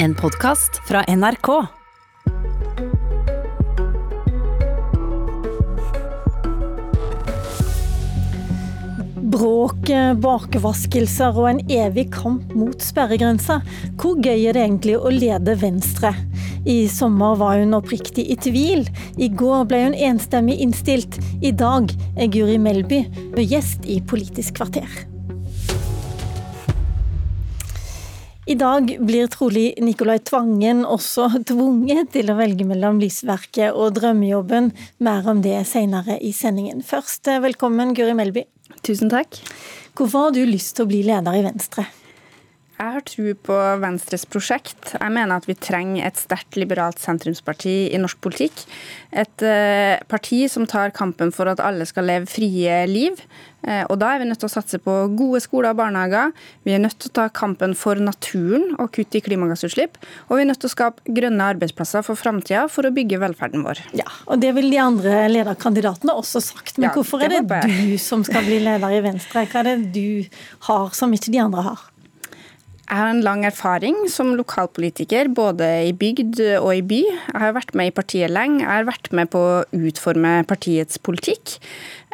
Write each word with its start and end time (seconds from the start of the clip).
En 0.00 0.14
podkast 0.14 0.76
fra 0.86 1.00
NRK. 1.08 1.48
Bråk, 9.18 9.90
bakvaskelser 10.22 11.34
og 11.34 11.50
en 11.50 11.64
evig 11.66 12.06
kamp 12.14 12.54
mot 12.54 12.78
sperregrensa. 12.78 13.58
Hvor 13.98 14.22
gøy 14.22 14.46
er 14.46 14.54
det 14.54 14.68
egentlig 14.68 14.94
å 15.02 15.10
lede 15.10 15.58
Venstre? 15.58 16.14
I 16.62 16.84
sommer 16.94 17.34
var 17.42 17.58
hun 17.58 17.74
oppriktig 17.74 18.28
i 18.30 18.38
tvil. 18.38 18.86
I 19.18 19.32
går 19.34 19.66
ble 19.66 19.84
hun 19.88 19.98
enstemmig 19.98 20.60
innstilt. 20.62 21.18
I 21.42 21.50
dag 21.50 21.90
er 22.14 22.30
Guri 22.30 22.62
Melby 22.62 23.02
gjest 23.42 23.90
i 23.90 23.98
Politisk 24.06 24.62
kvarter. 24.62 25.07
I 28.48 28.54
dag 28.54 28.96
blir 29.04 29.26
trolig 29.28 29.74
Nicolai 29.84 30.22
Tvangen 30.24 30.78
også 30.88 31.26
tvunget 31.50 32.14
til 32.14 32.30
å 32.32 32.36
velge 32.38 32.64
mellom 32.64 32.96
lysverket 32.96 33.76
og 33.76 33.98
drømmejobben. 33.98 34.70
Mer 35.04 35.28
om 35.28 35.42
det 35.44 35.58
senere 35.68 36.16
i 36.24 36.30
sendingen. 36.32 36.80
Først, 36.80 37.28
velkommen 37.44 37.92
Guri 37.92 38.14
Melby. 38.16 38.46
Tusen 38.80 39.12
takk. 39.12 39.36
Hvorfor 39.92 40.30
har 40.30 40.32
du 40.32 40.46
lyst 40.48 40.78
til 40.78 40.86
å 40.86 40.88
bli 40.88 41.02
leder 41.04 41.36
i 41.36 41.44
Venstre? 41.44 41.84
Jeg 42.78 42.94
har 42.94 43.02
tro 43.02 43.32
på 43.42 43.54
Venstres 43.82 44.22
prosjekt. 44.30 44.92
Jeg 44.92 45.10
mener 45.10 45.40
at 45.40 45.48
vi 45.48 45.56
trenger 45.58 46.04
et 46.06 46.18
sterkt 46.20 46.54
liberalt 46.60 47.00
sentrumsparti 47.02 47.88
i 47.90 47.98
norsk 47.98 48.20
politikk. 48.22 48.60
Et 49.10 49.42
uh, 49.42 49.98
parti 50.06 50.44
som 50.46 50.62
tar 50.68 50.94
kampen 50.94 51.32
for 51.34 51.50
at 51.50 51.58
alle 51.58 51.88
skal 51.90 52.06
leve 52.06 52.30
frie 52.30 52.76
liv. 52.86 53.18
Uh, 53.66 53.82
og 53.90 53.96
da 53.98 54.12
er 54.12 54.22
vi 54.22 54.28
nødt 54.30 54.38
til 54.44 54.46
å 54.46 54.52
satse 54.52 54.78
på 54.84 54.94
gode 55.18 55.40
skoler 55.42 55.72
og 55.74 55.80
barnehager. 55.80 56.30
Vi 56.62 56.76
er 56.76 56.84
nødt 56.84 57.00
til 57.02 57.10
å 57.10 57.16
ta 57.18 57.26
kampen 57.34 57.74
for 57.74 57.98
naturen 57.98 58.70
og 58.78 58.92
kutte 58.94 59.18
i 59.18 59.24
klimagassutslipp. 59.26 59.98
Og 60.28 60.38
vi 60.38 60.46
er 60.46 60.50
nødt 60.52 60.62
til 60.62 60.70
å 60.70 60.76
skape 60.76 61.18
grønne 61.18 61.50
arbeidsplasser 61.56 62.06
for 62.06 62.22
framtida 62.22 62.68
for 62.70 62.86
å 62.86 62.94
bygge 62.94 63.18
velferden 63.26 63.66
vår. 63.66 63.82
Ja, 63.98 64.06
og 64.30 64.38
Det 64.46 64.54
vil 64.54 64.70
de 64.70 64.82
andre 64.86 65.26
lederkandidatene 65.34 66.14
også 66.14 66.46
sagt. 66.46 66.78
Men 66.78 66.92
ja, 66.92 66.94
hvorfor 66.94 67.26
er 67.26 67.40
det, 67.40 67.46
det 67.50 67.66
du 67.74 67.98
som 67.98 68.22
skal 68.22 68.46
bli 68.46 68.62
leder 68.62 69.00
i 69.00 69.02
Venstre? 69.10 69.48
Hva 69.50 69.66
er 69.66 69.72
det 69.74 69.78
du 69.98 70.42
har 70.70 70.92
som 70.94 71.10
ikke 71.10 71.34
de 71.34 71.46
andre 71.50 71.70
har? 71.72 71.88
Jeg 72.88 72.96
har 72.96 73.10
en 73.12 73.20
lang 73.20 73.42
erfaring 73.44 73.96
som 74.08 74.30
lokalpolitiker, 74.38 75.28
både 75.36 75.66
i 75.90 75.92
bygd 75.92 76.40
og 76.56 76.70
i 76.72 76.80
by. 76.80 77.00
Jeg 77.04 77.42
har 77.42 77.52
vært 77.52 77.74
med 77.76 77.90
i 77.90 77.92
partiet 77.92 78.32
lenge. 78.32 78.62
Jeg 78.62 78.70
har 78.70 78.88
vært 78.88 79.10
med 79.12 79.28
på 79.34 79.42
å 79.44 79.58
utforme 79.76 80.38
partiets 80.48 80.96
politikk. 80.96 81.58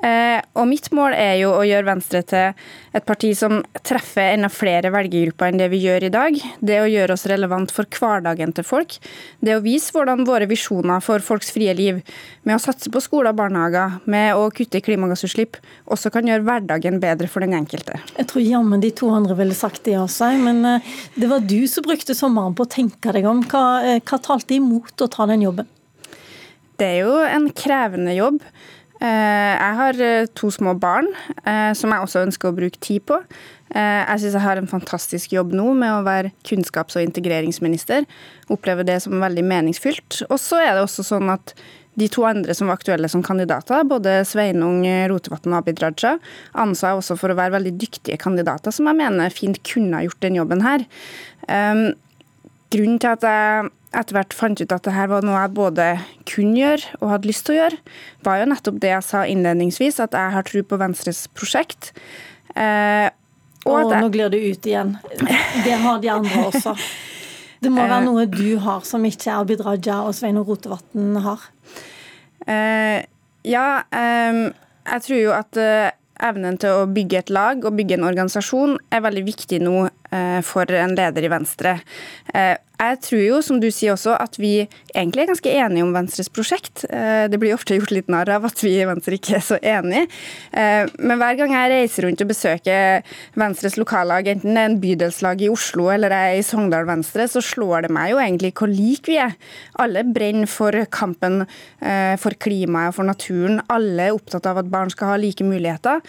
Eh, 0.04 0.40
og 0.58 0.66
mitt 0.68 0.90
mål 0.92 1.14
er 1.16 1.38
jo 1.40 1.52
å 1.56 1.62
gjøre 1.64 1.86
Venstre 1.88 2.20
til 2.28 2.52
et 2.94 3.06
parti 3.08 3.30
som 3.38 3.62
treffer 3.86 4.34
enda 4.34 4.50
flere 4.52 4.90
velgergrupper 4.92 5.48
enn 5.48 5.60
det 5.62 5.70
vi 5.72 5.80
gjør 5.80 6.08
i 6.08 6.12
dag. 6.12 6.36
Det 6.60 6.80
å 6.82 6.90
gjøre 6.90 7.16
oss 7.16 7.24
relevant 7.30 7.72
for 7.72 7.88
hverdagen 7.88 8.52
til 8.56 8.66
folk. 8.68 8.98
Det 9.40 9.54
å 9.56 9.62
vise 9.64 9.94
hvordan 9.94 10.26
våre 10.28 10.48
visjoner 10.50 11.00
for 11.04 11.24
folks 11.24 11.52
frie 11.54 11.72
liv, 11.78 12.02
med 12.44 12.58
å 12.58 12.62
satse 12.62 12.92
på 12.92 13.00
skoler 13.00 13.32
og 13.32 13.40
barnehager, 13.40 13.96
med 14.10 14.36
å 14.36 14.50
kutte 14.54 14.82
i 14.82 14.84
klimagassutslipp, 14.84 15.56
også 15.88 16.12
kan 16.12 16.28
gjøre 16.28 16.44
hverdagen 16.44 17.00
bedre 17.00 17.30
for 17.30 17.46
den 17.46 17.56
enkelte. 17.56 17.96
Jeg 18.18 18.28
tror 18.28 18.44
jammen 18.44 18.84
de 18.84 18.92
to 18.92 19.08
andre 19.14 19.38
ville 19.38 19.56
sagt 19.56 19.86
det 19.88 19.96
også, 20.02 20.34
men 20.44 20.60
eh, 20.68 20.94
det 21.16 21.32
var 21.32 21.48
du 21.48 21.62
som 21.70 21.86
brukte 21.86 22.16
sommeren 22.18 22.56
på 22.56 22.68
å 22.68 22.74
tenke 22.76 23.16
deg 23.16 23.30
om. 23.30 23.40
Hva, 23.48 23.80
eh, 23.86 24.04
hva 24.04 24.20
talte 24.20 24.58
imot 24.58 25.00
å 25.00 25.08
ta 25.08 25.24
den 25.30 25.48
jobben? 25.48 25.70
Det 26.76 26.86
er 26.90 27.04
jo 27.06 27.18
en 27.22 27.48
krevende 27.54 28.12
jobb. 28.16 28.40
Eh, 29.04 29.54
jeg 29.58 29.76
har 29.80 30.00
eh, 30.00 30.30
to 30.38 30.48
små 30.54 30.72
barn 30.80 31.10
eh, 31.44 31.72
som 31.76 31.92
jeg 31.92 32.06
også 32.06 32.22
ønsker 32.24 32.48
å 32.48 32.56
bruke 32.56 32.80
tid 32.80 33.04
på. 33.10 33.20
Jeg 33.74 34.20
syns 34.22 34.36
jeg 34.36 34.44
har 34.44 34.58
en 34.60 34.68
fantastisk 34.70 35.32
jobb 35.34 35.50
nå 35.56 35.72
med 35.74 35.90
å 35.90 36.04
være 36.06 36.30
kunnskaps- 36.46 36.94
og 36.94 37.02
integreringsminister. 37.02 38.04
Opplever 38.54 38.86
det 38.86 39.00
som 39.02 39.16
veldig 39.18 39.42
meningsfylt. 39.50 40.20
Og 40.28 40.38
så 40.38 40.60
er 40.62 40.76
det 40.76 40.84
også 40.84 41.02
sånn 41.08 41.32
at 41.32 41.56
de 41.98 42.06
to 42.12 42.22
andre 42.28 42.54
som 42.54 42.70
var 42.70 42.78
aktuelle 42.78 43.10
som 43.10 43.24
kandidater, 43.26 43.82
både 43.90 44.20
Sveinung 44.30 44.84
Rotevatn 45.10 45.50
og 45.50 45.58
Abid 45.58 45.82
Raja, 45.82 46.12
ansa 46.54 46.92
jeg 46.92 47.00
også 47.00 47.18
for 47.18 47.34
å 47.34 47.38
være 47.40 47.56
veldig 47.56 47.74
dyktige 47.80 48.20
kandidater, 48.22 48.70
som 48.74 48.86
jeg 48.92 49.00
mener 49.00 49.34
fint 49.34 49.58
kunne 49.66 49.98
ha 49.98 50.06
gjort 50.06 50.22
den 50.22 50.38
jobben 50.38 50.62
her. 50.62 50.86
Grunnen 52.74 53.02
til 53.02 53.10
at 53.10 53.26
jeg 53.26 53.74
etter 53.94 54.16
hvert 54.16 54.34
fant 54.36 54.60
ut 54.60 54.74
at 54.74 54.86
det 54.86 54.94
her 54.94 55.10
var 55.12 55.24
noe 55.26 55.38
jeg 55.38 55.54
både 55.56 55.88
kunne 56.28 56.58
gjøre 56.58 56.98
og 57.00 57.10
hadde 57.12 57.30
lyst 57.30 57.46
til 57.46 57.54
å 57.54 57.58
gjøre, 57.62 57.80
var 58.26 58.40
jo 58.40 58.50
nettopp 58.50 58.80
det 58.82 58.92
jeg 58.92 59.06
sa 59.06 59.24
innledningsvis, 59.30 60.00
at 60.04 60.16
jeg 60.18 60.34
har 60.34 60.46
tro 60.48 60.62
på 60.66 60.78
Venstres 60.80 61.24
prosjekt. 61.36 61.92
Eh, 62.54 63.08
og 63.64 63.78
Åh, 63.78 63.90
jeg... 63.94 64.02
nå 64.02 64.12
glir 64.12 64.32
du 64.32 64.38
ut 64.38 64.68
igjen. 64.68 64.96
Det 65.64 65.80
har 65.80 66.00
de 66.02 66.12
andre 66.12 66.46
også. 66.50 66.74
Det 67.64 67.72
må 67.72 67.80
være 67.80 68.02
eh. 68.02 68.06
noe 68.10 68.26
du 68.28 68.58
har 68.60 68.84
som 68.84 69.04
ikke 69.08 69.38
Abid 69.40 69.64
Raja 69.64 70.02
og 70.04 70.12
Svein 70.16 70.40
Rotevatn 70.42 71.16
har. 71.24 71.46
Eh, 72.44 73.00
ja, 73.48 73.68
eh, 73.88 74.40
jeg 74.84 75.06
tror 75.06 75.20
jo 75.20 75.32
at 75.36 75.60
eh, 75.60 75.94
evnen 76.24 76.58
til 76.60 76.82
å 76.82 76.88
bygge 76.90 77.22
et 77.22 77.32
lag 77.32 77.64
og 77.64 77.76
bygge 77.78 77.98
en 77.98 78.08
organisasjon 78.10 78.76
er 78.92 79.04
veldig 79.04 79.24
viktig 79.26 79.60
nå 79.64 79.88
for 80.46 80.70
en 80.78 80.94
leder 80.94 81.26
i 81.26 81.30
Venstre. 81.32 81.78
Jeg 82.74 82.98
tror 83.06 83.20
jo, 83.22 83.36
som 83.44 83.60
du 83.62 83.68
sier 83.70 83.94
også, 83.94 84.16
at 84.18 84.34
vi 84.40 84.64
egentlig 84.90 85.22
er 85.22 85.28
ganske 85.30 85.52
enige 85.62 85.84
om 85.86 85.92
Venstres 85.94 86.30
prosjekt. 86.32 86.82
Eh, 86.88 87.26
det 87.30 87.38
blir 87.38 87.54
ofte 87.54 87.76
gjort 87.76 87.92
litt 87.94 88.08
narr 88.10 88.32
av 88.34 88.48
at 88.48 88.58
vi 88.64 88.72
i 88.80 88.86
Venstre 88.88 89.14
ikke 89.14 89.36
er 89.38 89.44
så 89.46 89.58
enige. 89.60 90.08
Eh, 90.50 90.90
men 90.98 91.20
hver 91.20 91.38
gang 91.38 91.54
jeg 91.54 91.70
reiser 91.70 92.08
rundt 92.08 92.24
og 92.24 92.32
besøker 92.32 93.14
Venstres 93.38 93.78
lokallag, 93.78 94.26
enten 94.32 94.58
det 94.58 94.64
er 94.64 94.70
en 94.72 94.80
bydelslag 94.82 95.44
i 95.46 95.50
Oslo 95.52 95.86
eller 95.94 96.12
jeg 96.16 96.32
er 96.32 96.40
i 96.40 96.46
Sogndal 96.46 96.88
Venstre, 96.88 97.28
så 97.30 97.42
slår 97.44 97.86
det 97.86 97.92
meg 97.94 98.10
jo 98.10 98.20
egentlig 98.24 98.52
hvor 98.58 98.72
like 98.72 99.06
vi 99.12 99.20
er. 99.22 99.38
Alle 99.78 100.02
brenner 100.10 100.50
for 100.50 100.74
kampen 100.90 101.44
eh, 101.44 102.18
for 102.20 102.34
klimaet 102.42 102.90
og 102.90 102.98
for 102.98 103.06
naturen. 103.06 103.62
Alle 103.70 104.10
er 104.10 104.18
opptatt 104.18 104.50
av 104.50 104.58
at 104.64 104.72
barn 104.72 104.90
skal 104.90 105.14
ha 105.14 105.20
like 105.20 105.46
muligheter. 105.46 106.02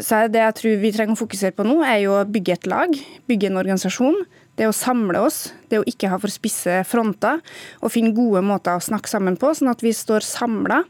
Så 0.00 0.24
det 0.32 0.40
jeg 0.40 0.56
tror 0.56 0.80
vi 0.80 0.90
trenger 0.94 1.14
å 1.14 1.20
fokusere 1.20 1.54
på 1.54 1.64
nå, 1.66 1.76
er 1.86 2.00
jo 2.02 2.16
å 2.16 2.26
bygge 2.28 2.54
et 2.56 2.68
lag, 2.70 2.94
bygge 3.30 3.48
en 3.48 3.62
organisasjon 3.62 4.24
det 4.60 4.68
å 4.68 4.74
samle 4.76 5.22
oss, 5.24 5.54
det 5.72 5.80
å 5.80 5.86
ikke 5.88 6.10
ha 6.12 6.18
for 6.20 6.32
spisse 6.32 6.82
fronter, 6.88 7.40
og 7.80 7.92
finne 7.94 8.12
gode 8.16 8.42
måter 8.44 8.76
å 8.76 8.84
snakke 8.84 9.08
sammen 9.08 9.38
på, 9.40 9.54
sånn 9.56 9.70
at 9.72 9.80
vi 9.84 9.94
står 9.96 10.26
samla. 10.26 10.82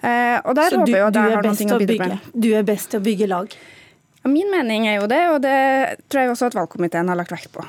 Eh, 0.00 0.40
og 0.42 0.56
der 0.58 0.74
Så 0.74 0.80
håper 0.82 0.96
jeg 0.96 1.06
at 1.06 1.20
jeg 1.20 1.36
har 1.36 1.46
noe 1.46 1.76
å 1.76 1.80
bidra 1.84 2.10
med. 2.16 2.28
Du 2.34 2.50
er 2.58 2.66
best 2.66 2.90
til 2.90 3.02
å 3.02 3.04
bygge 3.04 3.30
lag? 3.30 3.54
Min 4.24 4.50
mening 4.50 4.88
er 4.88 4.98
jo 4.98 5.08
det, 5.10 5.22
og 5.30 5.42
det 5.44 5.58
tror 6.08 6.24
jeg 6.24 6.32
også 6.32 6.50
at 6.50 6.58
valgkomiteen 6.58 7.12
har 7.12 7.20
lagt 7.20 7.34
vekt 7.34 7.52
på. 7.54 7.62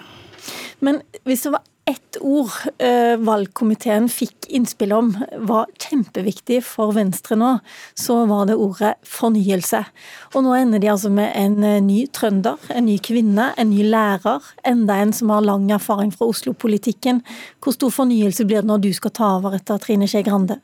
Men 0.86 1.02
hvis 1.28 1.46
det 1.46 1.54
var 1.54 1.66
ett 1.86 2.18
ord 2.22 2.50
eh, 2.82 3.14
valgkomiteen 3.22 4.08
fikk 4.10 4.48
innspill 4.50 4.94
om 4.96 5.12
var 5.46 5.68
kjempeviktig 5.78 6.64
for 6.66 6.96
Venstre 6.98 7.38
nå, 7.38 7.52
så 7.94 8.24
var 8.30 8.48
det 8.50 8.58
ordet 8.58 8.96
fornyelse. 9.06 9.84
Og 10.34 10.46
nå 10.48 10.56
ender 10.58 10.82
de 10.82 10.90
altså 10.90 11.12
med 11.14 11.30
en 11.38 11.60
eh, 11.62 11.82
ny 11.86 12.00
trønder, 12.10 12.58
en 12.74 12.88
ny 12.90 12.98
kvinne, 13.06 13.52
en 13.54 13.70
ny 13.70 13.86
lærer. 13.86 14.50
Enda 14.66 14.98
en 14.98 15.14
som 15.14 15.34
har 15.34 15.46
lang 15.46 15.70
erfaring 15.78 16.10
fra 16.16 16.32
Oslo-politikken. 16.34 17.22
Hvor 17.62 17.78
stor 17.78 17.94
fornyelse 17.94 18.48
blir 18.50 18.64
det 18.64 18.72
når 18.72 18.88
du 18.88 18.92
skal 18.98 19.14
ta 19.14 19.36
over 19.38 19.60
etter 19.60 19.82
Trine 19.82 20.10
Skei 20.10 20.26
Grande? 20.26 20.58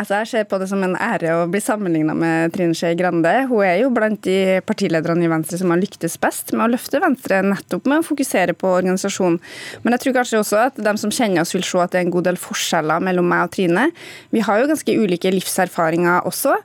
Altså, 0.00 0.22
jeg 0.22 0.28
ser 0.30 0.46
på 0.48 0.56
det 0.56 0.66
som 0.70 0.80
en 0.80 0.94
ære 0.96 1.34
å 1.36 1.48
bli 1.52 1.60
sammenligna 1.60 2.14
med 2.16 2.54
Trine 2.54 2.72
Skei 2.76 2.94
Grande. 2.96 3.34
Hun 3.50 3.66
er 3.66 3.82
jo 3.82 3.90
blant 3.92 4.22
de 4.24 4.60
partilederne 4.64 5.26
i 5.26 5.28
Venstre 5.28 5.58
som 5.60 5.74
har 5.74 5.80
lyktes 5.82 6.16
best 6.22 6.54
med 6.54 6.64
å 6.64 6.70
løfte 6.72 7.02
Venstre, 7.02 7.42
nettopp 7.44 7.84
med 7.90 8.00
å 8.00 8.06
fokusere 8.06 8.54
på 8.56 8.70
organisasjon. 8.78 9.36
Men 9.84 9.96
jeg 9.96 10.06
tror 10.06 10.16
kanskje 10.16 10.40
også 10.40 10.62
at 10.62 10.80
de 10.80 10.96
som 11.02 11.12
kjenner 11.12 11.44
oss, 11.44 11.52
vil 11.52 11.66
se 11.68 11.82
at 11.84 11.92
det 11.92 12.00
er 12.00 12.06
en 12.06 12.14
god 12.16 12.30
del 12.30 12.40
forskjeller 12.40 13.04
mellom 13.10 13.28
meg 13.28 13.44
og 13.44 13.52
Trine. 13.58 13.90
Vi 14.32 14.40
har 14.46 14.62
jo 14.62 14.72
ganske 14.72 14.96
ulike 15.04 15.34
livserfaringer 15.36 16.24
også. 16.30 16.56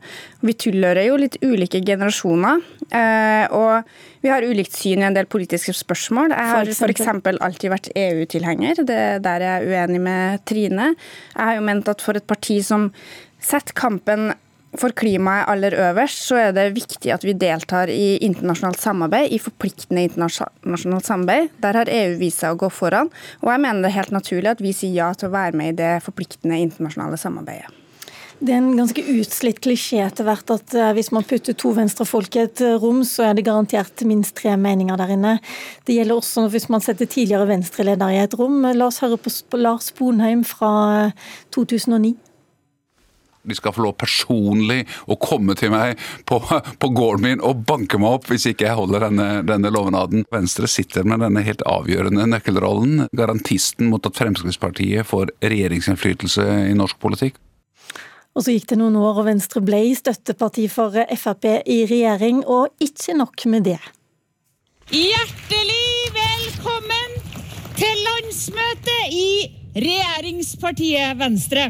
Vi 0.45 0.55
tilhører 0.61 1.09
jo 1.09 1.19
litt 1.19 1.35
ulike 1.43 1.83
generasjoner. 1.83 2.63
Eh, 2.87 3.51
og 3.51 3.83
vi 4.25 4.31
har 4.31 4.41
ulikt 4.41 4.73
syn 4.73 5.03
i 5.03 5.05
en 5.05 5.13
del 5.13 5.27
politiske 5.29 5.73
spørsmål. 5.75 6.31
Jeg 6.33 6.49
har 6.49 6.69
f.eks. 6.71 7.03
alltid 7.45 7.69
vært 7.69 7.91
EU-tilhenger. 7.93 8.81
Det 8.87 8.95
er 8.97 9.19
der 9.21 9.45
jeg 9.45 9.53
er 9.59 9.67
uenig 9.69 10.01
med 10.01 10.41
Trine. 10.49 10.87
Jeg 11.35 11.49
har 11.49 11.59
jo 11.59 11.65
ment 11.67 11.91
at 11.91 12.01
for 12.01 12.17
et 12.17 12.25
parti 12.25 12.57
som 12.65 12.87
setter 13.45 13.77
kampen 13.77 14.33
for 14.79 14.91
klimaet 14.95 15.47
aller 15.51 15.75
øverst, 15.89 16.25
så 16.27 16.39
er 16.47 16.51
det 16.55 16.73
viktig 16.75 17.13
at 17.15 17.23
vi 17.23 17.35
deltar 17.39 17.91
i 17.91 18.17
internasjonalt 18.25 18.81
samarbeid, 18.81 19.31
i 19.31 19.39
forpliktende 19.39 20.03
internasjonalt 20.09 21.07
samarbeid. 21.07 21.53
Der 21.63 21.79
har 21.79 21.91
EU 21.91 22.17
vist 22.19 22.43
seg 22.43 22.55
å 22.55 22.59
gå 22.65 22.71
foran, 22.73 23.11
og 23.43 23.53
jeg 23.53 23.63
mener 23.63 23.85
det 23.85 23.93
er 23.93 23.99
helt 24.01 24.15
naturlig 24.15 24.51
at 24.51 24.63
vi 24.63 24.75
sier 24.75 24.97
ja 24.97 25.13
til 25.15 25.29
å 25.29 25.35
være 25.37 25.57
med 25.57 25.73
i 25.73 25.79
det 25.79 25.95
forpliktende 26.05 26.59
internasjonale 26.65 27.19
samarbeidet. 27.21 27.71
Det 28.35 28.51
er 28.51 28.59
en 28.59 28.75
ganske 28.75 28.99
utslitt 28.99 29.61
klisjé 29.63 30.01
etter 30.03 30.25
hvert 30.27 30.49
at 30.51 30.73
eh, 30.75 30.91
hvis 30.97 31.07
man 31.15 31.23
putter 31.23 31.55
to 31.55 31.69
venstrefolk 31.77 32.35
i 32.35 32.41
et 32.43 32.61
eh, 32.65 32.75
rom, 32.81 32.99
så 33.07 33.29
er 33.29 33.37
det 33.37 33.45
garantert 33.47 34.03
minst 34.03 34.35
tre 34.35 34.57
meninger 34.59 34.99
der 34.99 35.13
inne. 35.15 35.37
Det 35.87 35.95
gjelder 35.95 36.19
også 36.19 36.49
hvis 36.51 36.67
man 36.73 36.83
setter 36.83 37.07
tidligere 37.07 37.47
venstreledere 37.47 38.17
i 38.17 38.19
et 38.25 38.35
rom. 38.35 38.59
La 38.75 38.89
oss 38.89 38.99
høre 39.05 39.15
på 39.23 39.61
Lars 39.61 39.87
Bonheim 39.95 40.43
fra 40.43 41.13
2009. 41.55 42.17
De 43.45 43.57
skal 43.57 43.75
få 43.75 43.85
lov 43.85 43.95
personlig 44.01 44.83
å 45.07 45.17
komme 45.21 45.55
til 45.57 45.73
meg 45.73 45.99
på, 46.27 46.39
på 46.41 46.91
gården 46.97 47.25
min 47.25 47.43
og 47.45 47.63
banke 47.67 47.99
meg 48.01 48.19
opp 48.19 48.29
hvis 48.31 48.49
ikke 48.51 48.67
jeg 48.67 48.79
holder 48.79 49.07
denne, 49.07 49.29
denne 49.47 49.71
lovnaden. 49.73 50.25
Venstre 50.33 50.69
sitter 50.71 51.07
med 51.07 51.23
denne 51.23 51.43
helt 51.45 51.63
avgjørende 51.69 52.27
nøkkelrollen, 52.33 53.07
garantisten 53.15 53.89
mot 53.91 54.05
at 54.07 54.17
Fremskrittspartiet 54.17 55.07
får 55.07 55.33
regjeringsinnflytelse 55.45 56.45
i 56.69 56.77
norsk 56.77 56.99
politikk. 57.01 57.39
Og 58.35 58.43
så 58.43 58.51
gikk 58.51 58.67
det 58.73 58.79
noen 58.81 58.97
år, 58.99 59.21
og 59.21 59.29
Venstre 59.29 59.61
ble 59.63 59.79
støtteparti 59.95 60.67
for 60.71 60.95
Frp 61.15 61.45
i 61.71 61.85
regjering, 61.87 62.43
og 62.43 62.73
ikke 62.83 63.15
nok 63.15 63.45
med 63.51 63.69
det. 63.69 63.79
Hjertelig 64.91 65.85
velkommen 66.17 67.15
til 67.79 68.03
landsmøtet 68.09 69.15
i 69.15 69.29
regjeringspartiet 69.75 71.17
Venstre. 71.19 71.67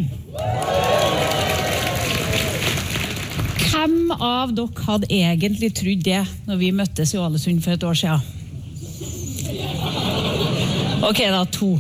Hvem 3.66 4.14
av 4.14 4.54
dere 4.56 4.86
hadde 4.86 5.10
egentlig 5.10 5.72
trodd 5.78 6.06
det 6.06 6.22
når 6.46 6.62
vi 6.62 6.72
møttes 6.76 7.16
i 7.16 7.20
Ålesund 7.22 7.64
for 7.66 7.76
et 7.76 7.84
år 7.86 7.98
siden? 7.98 8.32
Ok, 11.06 11.20
da. 11.34 11.44
To. 11.58 11.76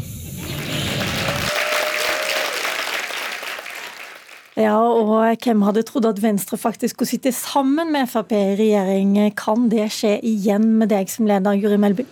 Ja, 4.56 4.78
og 4.80 5.42
hvem 5.44 5.64
hadde 5.68 5.84
trodd 5.88 6.06
at 6.08 6.22
Venstre 6.24 6.58
faktisk 6.58 6.96
skulle 6.96 7.10
sitte 7.10 7.34
sammen 7.36 7.92
med 7.94 8.10
Frp 8.10 8.32
i 8.36 8.44
regjering? 8.60 9.18
Kan 9.38 9.70
det 9.70 9.90
skje 9.94 10.18
igjen 10.24 10.78
med 10.80 10.94
deg 10.94 11.12
som 11.12 11.28
leder, 11.30 11.60
Guri 11.62 11.80
Melby? 11.82 12.06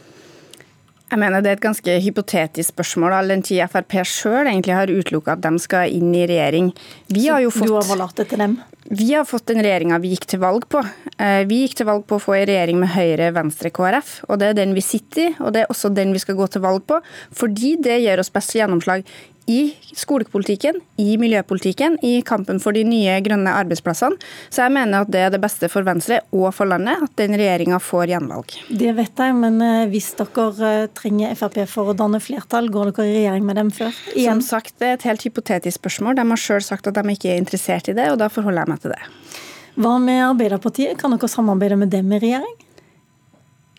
Jeg 1.13 1.21
mener 1.21 1.43
Det 1.45 1.51
er 1.51 1.57
et 1.59 1.61
ganske 1.61 1.95
hypotetisk 2.01 2.73
spørsmål, 2.73 3.13
all 3.13 3.29
den 3.29 3.43
tid 3.45 3.61
Frp 3.69 3.99
sjøl 4.09 4.47
egentlig 4.49 4.73
har 4.73 4.89
utelukka 4.89 5.35
at 5.35 5.43
de 5.43 5.59
skal 5.61 5.91
inn 5.93 6.09
i 6.17 6.23
regjering. 6.25 6.71
Vi 7.13 7.27
har 7.27 7.43
jo 7.43 7.51
fått, 7.53 7.69
du 7.69 7.75
overlater 7.77 8.25
til 8.25 8.41
dem? 8.41 8.55
Vi 8.89 9.11
har 9.13 9.27
fått 9.29 9.45
den 9.51 9.61
regjeringa 9.61 9.99
vi 10.01 10.15
gikk 10.15 10.25
til 10.31 10.41
valg 10.41 10.65
på. 10.73 10.81
Eh, 11.21 11.43
vi 11.45 11.61
gikk 11.61 11.77
til 11.77 11.87
valg 11.91 12.07
på 12.09 12.17
å 12.17 12.23
få 12.23 12.33
en 12.39 12.47
regjering 12.49 12.81
med 12.81 12.95
Høyre, 12.95 13.29
Venstre, 13.35 13.69
KrF. 13.69 14.23
og 14.25 14.41
Det 14.41 14.49
er 14.49 14.57
den 14.57 14.73
vi 14.73 14.81
sitter 14.81 15.21
i, 15.27 15.27
og 15.37 15.53
det 15.53 15.61
er 15.61 15.69
også 15.69 15.93
den 15.93 16.17
vi 16.17 16.23
skal 16.23 16.39
gå 16.39 16.49
til 16.49 16.65
valg 16.65 16.81
på. 16.89 16.97
Fordi 17.29 17.75
det 17.77 18.01
gir 18.01 18.19
oss 18.19 18.33
best 18.33 18.57
gjennomslag 18.57 19.05
i 19.49 19.73
skolepolitikken, 19.97 20.79
i 21.01 21.17
miljøpolitikken, 21.19 21.97
i 22.05 22.21
kampen 22.25 22.59
for 22.63 22.75
de 22.75 22.83
nye 22.87 23.17
grønne 23.25 23.51
arbeidsplassene. 23.59 24.17
Så 24.53 24.63
jeg 24.63 24.73
mener 24.75 25.03
at 25.03 25.11
det 25.13 25.23
er 25.25 25.33
det 25.33 25.41
beste 25.43 25.69
for 25.71 25.85
Venstre 25.87 26.21
og 26.31 26.49
for 26.55 26.69
landet, 26.69 27.03
at 27.03 27.15
den 27.19 27.35
regjeringa 27.39 27.79
får 27.83 28.13
gjenvalg. 28.13 28.55
Det 28.69 28.93
vet 28.97 29.23
jeg, 29.25 29.37
men 29.39 29.59
eh, 29.63 29.85
hvis 29.91 30.11
dere 30.19 30.49
eh, 30.69 30.89
trenger 30.95 31.35
Frp 31.39 31.61
for 31.69 31.91
å 31.91 31.97
danne 31.97 32.21
flertall, 32.23 32.69
går 32.73 32.91
dere 32.93 33.09
i 33.09 33.15
regjering 33.19 33.47
med 33.47 33.59
dem 33.59 33.71
før? 33.73 33.95
Igjen. 34.15 34.41
Som 34.41 34.45
sagt, 34.59 34.77
det 34.79 34.89
er 34.89 34.99
et 34.99 35.07
helt 35.09 35.25
hypotetisk 35.27 35.81
spørsmål. 35.81 36.17
De 36.19 36.27
har 36.33 36.43
sjøl 36.45 36.63
sagt 36.63 36.89
at 36.89 36.99
de 36.99 37.15
ikke 37.15 37.33
er 37.33 37.41
interessert 37.41 37.89
i 37.91 37.97
det, 37.97 38.09
og 38.13 38.21
da 38.21 38.31
forholder 38.31 38.63
jeg 38.63 38.73
meg 38.73 38.83
til 38.85 38.95
det. 38.95 39.01
Hva 39.73 39.95
med 39.97 40.21
Arbeiderpartiet, 40.27 40.99
kan 41.01 41.15
dere 41.15 41.31
samarbeide 41.31 41.79
med 41.79 41.91
dem 41.93 42.11
i 42.13 42.21
regjering? 42.21 42.53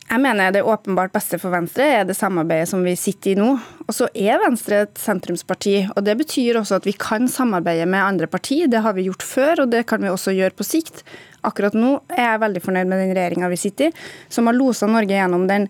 Jeg 0.04 0.20
mener 0.20 0.52
det 0.52 0.60
åpenbart 0.62 1.14
beste 1.14 1.38
for 1.40 1.50
Venstre 1.54 1.86
er 1.88 2.02
det 2.06 2.14
samarbeidet 2.14 2.68
som 2.70 2.82
vi 2.84 2.92
sitter 2.98 3.32
i 3.32 3.38
nå. 3.38 3.54
Og 3.86 3.96
så 3.96 4.06
er 4.12 4.42
Venstre 4.42 4.82
et 4.84 5.00
sentrumsparti, 5.00 5.78
og 5.94 6.04
det 6.06 6.14
betyr 6.20 6.60
også 6.60 6.78
at 6.78 6.88
vi 6.88 6.92
kan 6.92 7.26
samarbeide 7.30 7.86
med 7.90 8.04
andre 8.04 8.28
partier. 8.30 8.68
Det 8.70 8.82
har 8.84 8.94
vi 8.94 9.08
gjort 9.08 9.24
før, 9.24 9.64
og 9.64 9.72
det 9.72 9.86
kan 9.90 10.04
vi 10.04 10.12
også 10.12 10.36
gjøre 10.36 10.54
på 10.58 10.66
sikt. 10.68 11.02
Akkurat 11.44 11.74
nå 11.76 11.96
er 12.12 12.22
jeg 12.28 12.44
veldig 12.44 12.62
fornøyd 12.64 12.92
med 12.92 13.00
den 13.00 13.16
regjeringa 13.16 13.50
vi 13.52 13.60
sitter 13.64 13.90
i, 13.90 14.06
som 14.32 14.48
har 14.48 14.56
losa 14.56 14.88
Norge 14.88 15.16
gjennom 15.16 15.48
den 15.50 15.66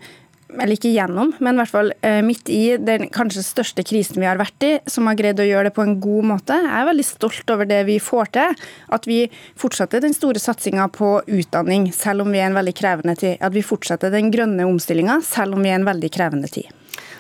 eller 0.52 0.76
ikke 0.76 0.93
gjennom, 0.93 1.32
men 1.43 1.56
i 1.56 1.61
hvert 1.62 1.73
fall 1.73 1.91
eh, 2.05 2.20
midt 2.25 2.50
i 2.52 2.76
den 2.79 3.08
kanskje 3.14 3.43
største 3.46 3.85
krisen 3.87 4.20
vi 4.23 4.29
har 4.29 4.38
vært 4.41 4.67
i, 4.67 4.73
som 4.91 5.08
har 5.08 5.19
greid 5.19 5.41
å 5.41 5.46
gjøre 5.46 5.70
det 5.70 5.75
på 5.76 5.85
en 5.85 5.96
god 6.02 6.29
måte. 6.35 6.58
Jeg 6.61 6.76
er 6.81 6.88
veldig 6.91 7.06
stolt 7.08 7.55
over 7.55 7.69
det 7.70 7.81
vi 7.88 7.99
får 8.02 8.31
til. 8.37 8.62
At 8.94 9.08
vi 9.11 9.25
fortsetter 9.61 10.05
den 10.05 10.14
store 10.17 10.43
satsinga 10.43 10.87
på 10.94 11.17
utdanning, 11.25 11.91
selv 11.96 12.26
om 12.26 12.32
vi 12.35 12.43
er 12.43 12.50
en 12.50 12.58
veldig 12.61 12.76
krevende 12.79 13.17
tid. 13.19 13.41
At 13.44 13.56
vi 13.56 13.64
fortsetter 13.67 14.14
den 14.14 14.31
grønne 14.35 14.69
omstillinga, 14.69 15.20
selv 15.26 15.58
om 15.58 15.64
vi 15.64 15.73
er 15.73 15.81
en 15.81 15.88
veldig 15.88 16.12
krevende 16.14 16.52
tid. 16.52 16.70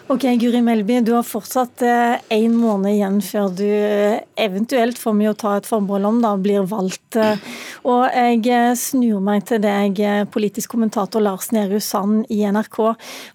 Ok, 0.06 0.20
Guri 0.20 0.60
Melby, 0.60 0.98
du 1.00 1.14
har 1.14 1.22
fortsatt 1.24 1.80
én 1.80 2.18
eh, 2.28 2.52
måned 2.52 2.90
igjen 2.92 3.14
før 3.24 3.46
du 3.56 3.64
eh, 3.64 4.18
eventuelt, 4.36 4.98
får 5.00 5.14
vi 5.16 5.24
jo 5.24 5.32
ta 5.40 5.54
et 5.56 5.64
forbehold 5.64 6.04
om, 6.10 6.18
da, 6.20 6.34
blir 6.36 6.66
valgt. 6.68 7.16
Eh, 7.16 7.40
og 7.88 8.12
jeg 8.12 8.74
snur 8.76 9.22
meg 9.24 9.46
til 9.48 9.62
deg, 9.64 10.02
politisk 10.34 10.74
kommentator 10.74 11.24
Lars 11.24 11.48
Nehru 11.56 11.80
Sand 11.80 12.28
i 12.28 12.42
NRK. 12.44 12.78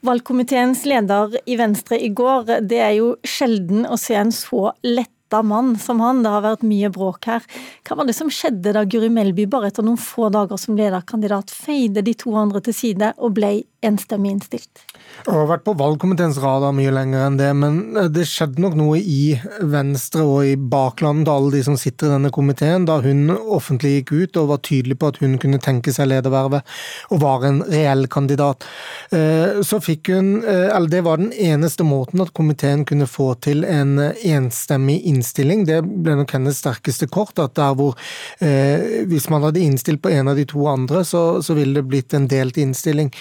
Valgkomiteens 0.05 0.85
leder 0.85 1.39
i 1.49 1.57
Venstre 1.57 1.97
i 1.97 2.13
går, 2.13 2.59
det 2.69 2.83
er 2.85 2.93
jo 2.99 3.15
sjelden 3.25 3.89
å 3.89 3.97
se 3.97 4.19
en 4.21 4.29
så 4.29 4.67
letta 4.85 5.41
mann 5.41 5.73
som 5.81 6.05
han. 6.05 6.21
Det 6.21 6.37
har 6.37 6.45
vært 6.51 6.69
mye 6.69 6.93
bråk 6.93 7.31
her. 7.33 7.49
Hva 7.81 7.97
var 7.97 8.05
det 8.05 8.19
som 8.19 8.29
skjedde 8.29 8.77
da 8.77 8.85
Guri 8.85 9.09
Melby 9.09 9.49
bare 9.49 9.73
etter 9.73 9.89
noen 9.89 9.97
få 9.97 10.29
dager 10.37 10.61
som 10.61 10.77
lederkandidat 10.77 11.49
feide 11.49 12.05
de 12.05 12.13
to 12.13 12.37
andre 12.37 12.61
til 12.61 12.77
side 12.77 13.15
og 13.17 13.39
ble 13.41 13.55
enstemmig 13.81 14.37
innstilt? 14.37 14.85
Jeg 15.19 15.35
har 15.35 15.49
vært 15.49 15.65
på 15.67 15.73
valgkomiteens 15.75 16.37
radar 16.39 16.71
mye 16.75 16.91
lenger 16.95 17.25
enn 17.25 17.37
det, 17.39 17.49
men 17.59 17.79
det 18.13 18.23
skjedde 18.29 18.61
nok 18.63 18.77
noe 18.79 19.01
i 19.01 19.35
Venstre 19.67 20.23
og 20.23 20.47
i 20.47 20.53
baklandet 20.55 21.27
til 21.27 21.33
alle 21.33 21.51
de 21.57 21.63
som 21.67 21.75
sitter 21.79 22.07
i 22.07 22.13
denne 22.13 22.31
komiteen, 22.31 22.85
da 22.87 22.99
hun 23.03 23.27
offentlig 23.35 23.97
gikk 23.97 24.13
ut 24.13 24.39
og 24.39 24.47
var 24.53 24.61
tydelig 24.63 24.95
på 25.01 25.09
at 25.11 25.19
hun 25.19 25.35
kunne 25.41 25.59
tenke 25.63 25.91
seg 25.95 26.07
ledervervet 26.13 26.63
og 27.11 27.21
var 27.25 27.43
en 27.49 27.59
reell 27.67 28.07
kandidat. 28.11 28.63
Eh, 29.11 29.59
så 29.65 29.81
fikk 29.83 30.13
hun, 30.15 30.31
eh, 30.45 30.69
eller 30.71 30.87
Det 30.89 31.03
var 31.03 31.17
den 31.17 31.33
eneste 31.33 31.83
måten 31.83 32.23
at 32.23 32.33
komiteen 32.33 32.85
kunne 32.85 33.07
få 33.07 33.33
til 33.43 33.65
en 33.65 33.99
enstemmig 33.99 35.03
innstilling. 35.03 35.65
Det 35.67 35.83
ble 35.83 36.15
nok 36.15 36.31
hennes 36.31 36.63
sterkeste 36.63 37.09
kort, 37.11 37.37
at 37.39 37.55
der 37.59 37.75
hvor 37.75 37.95
eh, 38.39 39.05
hvis 39.05 39.29
man 39.29 39.43
hadde 39.43 39.59
innstilt 39.61 40.01
på 40.01 40.15
en 40.15 40.31
av 40.31 40.39
de 40.39 40.47
to 40.47 40.65
andre, 40.67 41.03
så, 41.03 41.43
så 41.43 41.53
ville 41.59 41.75
det 41.81 41.89
blitt 41.91 42.15
en 42.15 42.27
delt 42.27 42.57
innstilling. 42.57 43.11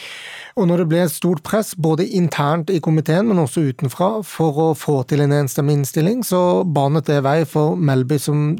Og 0.58 0.66
når 0.66 0.82
det 0.82 0.86
ble 0.90 1.02
et 1.04 1.12
stort 1.14 1.44
press, 1.46 1.70
både 1.78 2.06
internt 2.18 2.72
i 2.74 2.80
komiteen, 2.82 3.28
men 3.30 3.38
også 3.38 3.62
utenfra, 3.70 4.08
for 4.26 4.58
å 4.58 4.66
få 4.78 4.96
til 5.06 5.22
en 5.22 5.34
enstemmig 5.36 5.76
innstilling, 5.78 6.24
så 6.26 6.64
banet 6.66 7.06
det 7.06 7.20
vei 7.26 7.36
for 7.46 7.78
Melby 7.78 8.18
som, 8.22 8.50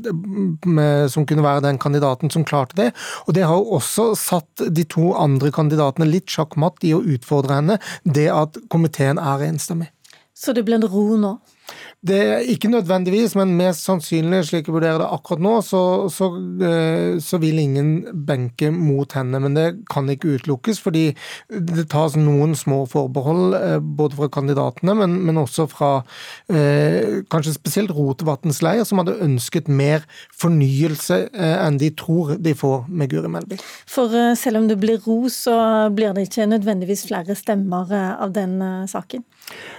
som 1.10 1.26
kunne 1.26 1.46
være 1.46 1.64
den 1.66 1.80
kandidaten 1.82 2.30
som 2.30 2.46
klarte 2.46 2.78
det. 2.78 2.88
Og 3.26 3.34
det 3.34 3.48
har 3.50 3.58
også 3.58 4.12
satt 4.18 4.68
de 4.70 4.86
to 4.86 5.10
andre 5.18 5.50
kandidatene 5.54 6.06
litt 6.06 6.30
sjakkmatt 6.30 6.86
i 6.86 6.94
å 6.94 7.02
utfordre 7.02 7.58
henne, 7.58 7.80
det 8.06 8.28
at 8.30 8.62
komiteen 8.70 9.18
er 9.18 9.48
enstemmig. 9.50 9.90
Så 10.38 10.54
det 10.54 10.62
ble 10.68 10.78
en 10.78 10.86
ro 10.86 11.08
nå? 11.18 11.34
Det 11.98 12.18
er 12.22 12.44
ikke 12.46 12.70
nødvendigvis, 12.70 13.32
men 13.34 13.56
mest 13.58 13.82
sannsynlig, 13.82 14.44
slik 14.46 14.68
jeg 14.68 14.74
vurderer 14.76 15.00
det 15.02 15.08
akkurat 15.10 15.40
nå, 15.42 15.54
så, 15.66 15.80
så, 16.14 16.28
eh, 16.62 17.18
så, 17.18 17.40
vil 17.42 17.58
ingen 17.58 17.88
benke 18.26 18.70
mot 18.70 19.12
henne. 19.18 19.40
Men 19.42 19.56
det 19.56 19.66
kan 19.90 20.06
ikke 20.06 20.36
utelukkes, 20.38 20.78
fordi 20.84 21.08
det 21.50 21.88
tas 21.90 22.14
noen 22.14 22.54
små 22.58 22.84
forbehold, 22.90 23.56
eh, 23.58 23.78
både 23.82 24.18
fra 24.20 24.28
kandidatene, 24.38 24.94
men, 25.00 25.16
men 25.26 25.42
også 25.42 25.66
fra 25.72 25.90
eh, 26.46 27.24
kanskje 27.34 27.56
spesielt 27.56 27.90
Rotevatns 27.96 28.62
leir, 28.62 28.84
som 28.86 29.02
hadde 29.02 29.18
ønsket 29.24 29.66
mer 29.66 30.06
fornyelse 30.38 31.24
enn 31.34 31.80
de 31.80 31.90
tror 31.98 32.36
de 32.38 32.54
får 32.54 32.86
med 32.86 33.10
Guri 33.10 33.30
Melby. 33.32 33.58
For 33.90 34.12
selv 34.38 34.62
om 34.62 34.68
det 34.70 34.78
blir 34.78 35.02
ro, 35.02 35.24
så 35.32 35.58
blir 35.94 36.14
det 36.14 36.28
ikke 36.28 36.46
nødvendigvis 36.46 37.08
flere 37.08 37.34
stemmer 37.38 37.90
av 37.90 38.30
den 38.36 38.60
saken? 38.90 39.24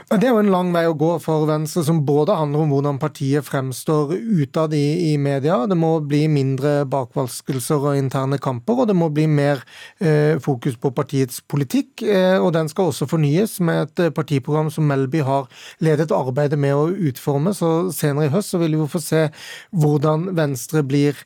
Det 0.10 0.26
er 0.26 0.34
jo 0.34 0.42
en 0.42 0.52
lang 0.52 0.72
vei 0.74 0.84
å 0.90 0.96
gå 0.98 1.12
for 1.22 1.46
Venstre, 1.50 1.79
som 1.86 2.02
både 2.06 2.36
handler 2.36 2.64
om 2.64 2.74
hvordan 2.74 3.00
partiet 3.02 3.46
fremstår 3.48 4.14
utad 4.16 4.74
i, 4.74 5.12
i 5.12 5.18
media. 5.18 5.62
Det 5.70 5.78
må 5.80 5.92
bli 6.06 6.24
mindre 6.32 6.84
bakvalskelser 6.90 7.90
og 7.92 8.00
interne 8.00 8.40
kamper, 8.42 8.84
og 8.84 8.90
det 8.90 8.96
må 8.98 9.10
bli 9.14 9.28
mer 9.32 9.64
eh, 10.00 10.40
fokus 10.44 10.78
på 10.82 10.94
partiets 10.96 11.42
politikk. 11.42 12.04
Eh, 12.04 12.38
og 12.40 12.54
den 12.56 12.72
skal 12.72 12.92
også 12.92 13.10
fornyes 13.10 13.60
med 13.66 13.88
et 13.88 14.06
eh, 14.06 14.14
partiprogram 14.16 14.72
som 14.74 14.88
Melby 14.90 15.24
har 15.26 15.48
ledet 15.84 16.12
arbeidet 16.16 16.60
med 16.60 16.76
å 16.76 16.90
utforme. 17.12 17.54
Så 17.58 17.90
senere 17.96 18.30
i 18.30 18.34
høst 18.34 18.56
så 18.56 18.62
vil 18.62 18.78
vi 18.80 18.90
få 18.90 19.04
se 19.04 19.28
hvordan 19.76 20.32
Venstre 20.38 20.84
blir 20.86 21.18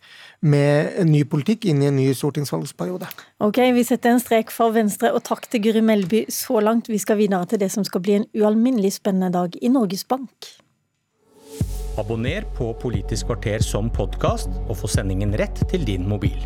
med 0.44 0.98
en 1.00 1.08
ny 1.12 1.24
politikk 1.30 1.66
inn 1.72 1.82
i 1.84 1.88
en 1.88 1.96
ny 1.96 2.10
stortingsvalgsperiode. 2.16 3.08
Ok, 3.44 3.62
Vi 3.74 3.84
setter 3.88 4.12
en 4.12 4.20
strek 4.20 4.52
for 4.52 4.76
Venstre, 4.76 5.14
og 5.16 5.24
takk 5.24 5.48
til 5.48 5.64
Guri 5.64 5.82
Melby 5.82 6.26
så 6.30 6.60
langt. 6.60 6.92
Vi 6.92 7.00
skal 7.00 7.18
videre 7.18 7.48
til 7.48 7.62
det 7.64 7.72
som 7.72 7.86
skal 7.88 8.04
bli 8.04 8.20
en 8.20 8.28
ualminnelig 8.36 8.98
spennende 9.00 9.32
dag 9.32 9.56
i 9.62 9.72
Norges 9.72 10.04
Bank. 10.04 10.52
Abonner 11.98 12.44
på 12.58 12.74
Politisk 12.82 13.30
kvarter 13.30 13.64
som 13.64 13.90
podkast, 13.94 14.50
og 14.68 14.78
få 14.82 14.90
sendingen 14.92 15.36
rett 15.40 15.64
til 15.70 15.86
din 15.88 16.08
mobil. 16.10 16.40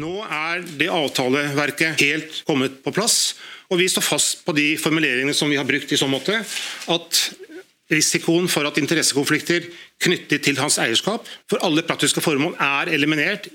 Nå 0.00 0.14
er 0.26 0.64
det 0.80 0.88
avtaleverket 0.90 2.00
helt 2.00 2.40
kommet 2.48 2.80
på 2.82 2.90
plass, 2.96 3.36
og 3.70 3.78
vi 3.78 3.86
står 3.88 4.02
fast 4.02 4.42
på 4.46 4.54
de 4.56 4.72
formuleringene 4.80 5.34
som 5.36 5.52
vi 5.52 5.58
har 5.60 5.68
brukt 5.68 5.92
i 5.92 5.98
så 6.00 6.08
måte. 6.10 6.40
At 6.90 7.20
Risikoen 7.92 8.48
for 8.48 8.64
at 8.68 8.78
interessekonflikter 8.80 9.66
knyttet 10.00 10.44
til 10.46 10.56
hans 10.60 10.78
eierskap 10.80 11.28
for 11.50 11.60
alle 11.66 11.84
praktiske 11.84 12.22
formål 12.24 12.56
er 12.60 12.92
eliminert. 12.96 13.50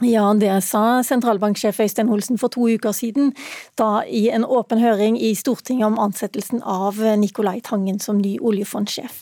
Ja, 0.00 0.30
det 0.32 0.48
sa 0.64 1.02
sentralbanksjef 1.04 1.76
Øystein 1.84 2.08
Olsen 2.08 2.38
for 2.40 2.48
to 2.48 2.64
uker 2.64 2.94
siden, 2.96 3.34
da 3.76 4.00
i 4.08 4.30
en 4.32 4.46
åpen 4.48 4.80
høring 4.80 5.18
i 5.20 5.34
Stortinget 5.36 5.84
om 5.84 5.98
ansettelsen 6.00 6.62
av 6.64 6.96
Nicolai 7.20 7.60
Tangen 7.60 7.98
som 8.00 8.16
ny 8.16 8.38
oljefondsjef. 8.40 9.18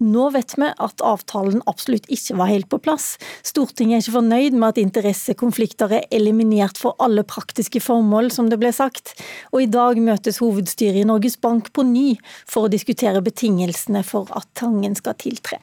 Nå 0.00 0.30
vet 0.32 0.54
vi 0.56 0.70
at 0.72 1.04
avtalen 1.04 1.60
absolutt 1.68 2.08
ikke 2.08 2.38
var 2.40 2.48
helt 2.48 2.70
på 2.72 2.80
plass. 2.80 3.18
Stortinget 3.44 3.98
er 3.98 4.00
ikke 4.00 4.14
fornøyd 4.14 4.56
med 4.56 4.70
at 4.70 4.80
interessekonflikter 4.80 5.92
er 5.98 6.08
eliminert 6.08 6.80
for 6.80 6.96
alle 7.04 7.26
praktiske 7.28 7.84
formål, 7.84 8.32
som 8.32 8.48
det 8.48 8.58
ble 8.64 8.72
sagt. 8.72 9.12
Og 9.52 9.66
i 9.66 9.68
dag 9.68 10.00
møtes 10.00 10.40
hovedstyret 10.40 11.02
i 11.02 11.04
Norges 11.04 11.36
Bank 11.36 11.68
på 11.76 11.84
ny 11.84 12.06
for 12.48 12.64
å 12.64 12.72
diskutere 12.72 13.20
betingelsene 13.20 14.00
for 14.00 14.32
at 14.32 14.48
Tangen 14.56 14.96
skal 14.96 15.20
tiltre. 15.20 15.60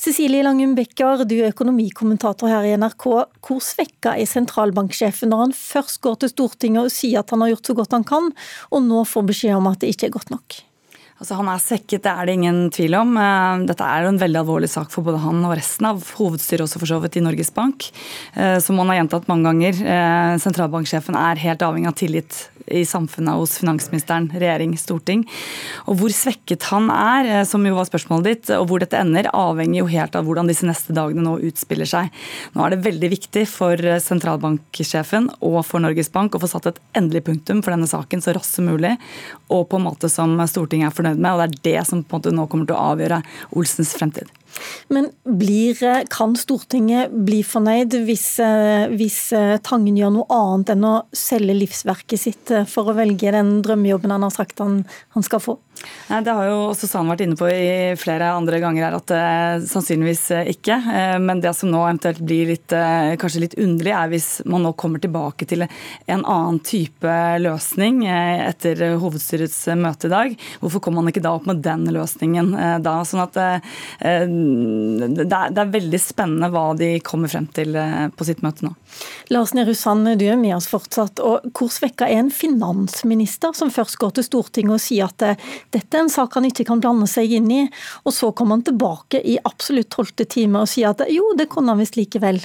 Cecilie 0.00 0.48
Langum 0.48 0.72
Becker, 0.78 1.28
du 1.28 1.36
er 1.42 1.52
økonomikommentator 1.52 2.48
her 2.48 2.64
i 2.64 2.74
NRK. 2.80 3.08
Hvor 3.44 3.62
svekka 3.62 3.97
svekka 3.98 4.14
er 4.16 4.26
sentralbanksjefen 4.26 5.30
når 5.30 5.40
han 5.42 5.52
først 5.52 6.00
går 6.00 6.20
til 6.22 6.30
Stortinget 6.30 6.86
og 6.86 6.92
sier 6.92 7.20
at 7.20 7.30
han 7.30 7.42
har 7.42 7.54
gjort 7.54 7.66
så 7.66 7.74
godt 7.74 7.92
han 7.92 8.04
kan, 8.04 8.32
og 8.70 8.82
nå 8.82 9.04
får 9.04 9.26
beskjed 9.26 9.56
om 9.56 9.66
at 9.66 9.80
det 9.80 9.90
ikke 9.90 10.06
er 10.06 10.14
godt 10.14 10.30
nok? 10.30 10.67
Altså, 11.18 11.34
han 11.34 11.48
er 11.50 11.58
svekket, 11.58 12.04
det 12.04 12.10
er 12.12 12.28
det 12.28 12.34
ingen 12.38 12.58
tvil 12.70 12.94
om. 12.94 13.16
Eh, 13.18 13.64
dette 13.66 13.82
er 13.82 14.06
en 14.06 14.20
veldig 14.20 14.38
alvorlig 14.38 14.68
sak 14.70 14.92
for 14.94 15.02
både 15.06 15.18
han 15.24 15.40
og 15.42 15.56
resten 15.58 15.88
av 15.88 16.04
hovedstyret 16.14 16.62
også 16.62 16.78
for 16.78 16.90
så 16.92 17.00
vidt 17.02 17.18
i 17.18 17.22
Norges 17.24 17.50
Bank. 17.56 17.88
Eh, 18.38 18.58
som 18.62 18.78
han 18.78 18.92
har 18.92 19.00
gjentatt 19.00 19.26
mange 19.26 19.50
ganger, 19.50 19.80
eh, 19.82 20.36
sentralbanksjefen 20.38 21.18
er 21.18 21.42
helt 21.42 21.64
avhengig 21.66 21.90
av 21.90 21.98
tillit 21.98 22.38
i 22.68 22.84
samfunnet 22.84 23.34
hos 23.34 23.56
finansministeren, 23.58 24.28
regjering, 24.30 24.76
storting. 24.78 25.24
Og 25.88 25.96
hvor 25.98 26.12
svekket 26.12 26.68
han 26.68 26.90
er, 26.92 27.44
som 27.48 27.64
jo 27.64 27.74
var 27.74 27.88
spørsmålet 27.88 28.28
ditt, 28.28 28.50
og 28.54 28.68
hvor 28.68 28.78
dette 28.78 28.98
ender, 29.00 29.30
avhenger 29.32 29.80
jo 29.80 29.86
helt 29.88 30.14
av 30.14 30.28
hvordan 30.28 30.46
disse 30.46 30.68
neste 30.68 30.92
dagene 30.92 31.24
nå 31.24 31.38
utspiller 31.48 31.88
seg. 31.88 32.12
Nå 32.54 32.62
er 32.62 32.76
det 32.76 32.84
veldig 32.84 33.10
viktig 33.10 33.46
for 33.48 33.74
sentralbanksjefen 34.04 35.30
og 35.40 35.64
for 35.64 35.80
Norges 35.80 36.12
Bank 36.12 36.36
å 36.36 36.42
få 36.42 36.50
satt 36.52 36.68
et 36.68 36.82
endelig 36.94 37.24
punktum 37.24 37.64
for 37.64 37.72
denne 37.72 37.88
saken 37.88 38.20
så 38.20 38.36
raskt 38.36 38.60
som 38.60 38.68
mulig, 38.68 38.98
og 39.48 39.64
på 39.70 39.80
en 39.80 39.88
måte 39.88 40.12
som 40.12 40.36
Stortinget 40.44 40.92
er 40.92 40.94
fornøyd 40.94 41.07
med. 41.14 41.30
og 41.32 41.40
Det 41.40 41.48
er 41.48 41.62
det 41.70 41.86
som 41.88 42.02
på 42.02 42.16
en 42.16 42.20
måte 42.20 42.34
nå 42.34 42.48
kommer 42.50 42.68
til 42.68 42.76
å 42.76 42.92
avgjøre 42.92 43.22
Olsens 43.56 43.94
fremtid. 43.96 44.28
Men 44.88 45.10
blir, 45.22 45.78
kan 46.10 46.34
Stortinget 46.38 47.12
bli 47.26 47.42
fornøyd 47.46 47.94
hvis, 48.08 48.26
eh, 48.42 48.88
hvis, 48.94 49.18
eh, 49.36 49.58
Tangen 49.62 49.98
gjør 49.98 50.14
noe 50.16 50.26
annet 50.34 50.72
enn 50.74 50.86
å 50.88 50.94
selge 51.14 51.56
livsverket 51.56 52.20
sitt 52.20 52.50
eh, 52.54 52.66
for 52.68 52.88
å 52.88 52.96
velge 52.96 53.34
den 53.34 53.58
drømmejobben 53.62 54.14
han 54.14 54.26
har 54.26 54.34
sagt 54.34 54.62
han, 54.64 54.82
han 55.14 55.26
skal 55.26 55.44
få? 55.44 55.58
Det 56.08 56.32
har 56.32 56.46
jo 56.48 56.72
Susanne 56.72 57.12
vært 57.12 57.20
inne 57.26 57.36
på 57.36 57.48
i 57.52 57.94
flere 58.00 58.30
andre 58.32 58.58
ganger 58.62 58.86
her 58.86 58.94
at 58.96 59.12
eh, 59.12 59.66
sannsynligvis 59.68 60.22
ikke. 60.54 60.78
Eh, 60.94 61.16
men 61.20 61.42
det 61.44 61.52
som 61.56 61.68
nå 61.68 61.82
eventuelt 61.84 62.22
blir 62.24 62.48
litt, 62.48 62.72
eh, 62.72 63.12
kanskje 63.20 63.42
litt 63.42 63.56
underlig, 63.60 63.92
er 63.92 64.08
hvis 64.12 64.28
man 64.48 64.64
nå 64.64 64.72
kommer 64.80 65.02
tilbake 65.02 65.44
til 65.48 65.66
en 65.66 66.22
annen 66.22 66.60
type 66.64 67.16
løsning 67.44 68.00
eh, 68.08 68.46
etter 68.48 68.80
hovedstyrets 69.02 69.58
møte 69.76 70.08
i 70.08 70.14
dag. 70.14 70.34
Hvorfor 70.62 70.82
kommer 70.84 71.04
man 71.04 71.12
ikke 71.12 71.24
da 71.24 71.34
opp 71.36 71.48
med 71.50 71.60
den 71.64 71.84
løsningen 71.92 72.54
da? 72.84 72.96
Sånn 73.04 73.22
at 73.22 73.36
det 73.36 73.44
er, 74.08 74.24
det 75.20 75.60
er 75.62 75.74
veldig 75.76 76.00
spennende 76.00 76.48
hva 76.52 76.70
de 76.78 76.94
kommer 77.04 77.30
frem 77.30 77.46
til 77.52 77.76
på 78.16 78.26
sitt 78.26 78.40
møte 78.44 78.64
nå. 78.64 78.72
Lars 79.32 79.52
Nehru 79.56 79.74
Sand, 79.76 80.08
du 80.18 80.24
er 80.26 80.40
med 80.40 80.56
oss 80.56 80.68
fortsatt. 80.70 81.20
og 81.20 81.50
Hvor 81.52 81.70
svekka 81.72 82.08
er 82.08 82.22
en 82.22 82.32
finansminister 82.32 83.52
som 83.56 83.72
først 83.72 83.98
går 84.00 84.16
til 84.16 84.26
Stortinget 84.26 84.78
og 84.78 84.82
sier 84.82 85.12
at 85.12 85.46
dette 85.74 85.96
er 85.96 86.04
en 86.04 86.12
sak 86.12 86.36
han 86.38 86.46
ikke 86.48 86.66
kan 86.68 86.80
blande 86.82 87.08
seg 87.10 87.32
inn 87.38 87.50
i, 87.52 87.62
og 88.04 88.14
så 88.14 88.30
kommer 88.32 88.58
han 88.58 88.66
tilbake 88.68 89.20
i 89.20 89.36
absolutt 89.48 89.90
tolvte 89.94 90.28
time 90.28 90.62
og 90.64 90.70
sier 90.70 90.94
at 90.94 91.04
jo, 91.12 91.34
det 91.36 91.50
kunne 91.52 91.74
han 91.74 91.82
visst 91.82 91.98
likevel. 91.98 92.40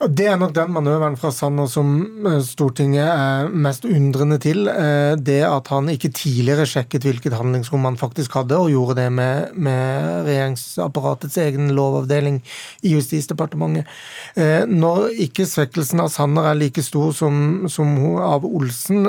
Det 0.00 0.24
er 0.26 0.38
nok 0.40 0.54
den 0.56 0.72
manøveren 0.72 1.16
fra 1.20 1.30
Sanner 1.34 1.68
som 1.70 1.90
eh, 2.26 2.38
Stortinget 2.44 3.06
er 3.06 3.50
mest 3.52 3.84
undrende 3.84 4.38
til. 4.42 4.64
Eh, 4.70 5.14
det 5.20 5.42
at 5.46 5.68
han 5.72 5.90
ikke 5.92 6.12
tidligere 6.16 6.66
sjekket 6.68 7.04
hvilket 7.06 7.36
handlingsrom 7.36 7.84
han 7.86 7.98
faktisk 8.00 8.34
hadde, 8.38 8.56
og 8.56 8.72
gjorde 8.72 8.96
det 9.02 9.08
med, 9.12 9.52
med 9.54 10.26
regjeringsapparatets 10.28 11.36
egen 11.44 11.74
lovavdeling 11.76 12.40
i 12.82 12.94
Justisdepartementet. 12.96 13.90
Eh, 14.36 14.64
når 14.68 15.12
ikke 15.26 15.46
svekkelsen 15.48 16.02
av 16.02 16.10
Sanner 16.14 16.50
er 16.50 16.58
like 16.58 16.84
stor 16.84 17.12
som, 17.16 17.68
som 17.72 17.92
av 18.22 18.46
Olsen, 18.48 19.04